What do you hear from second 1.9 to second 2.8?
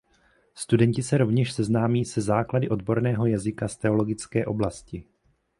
se základy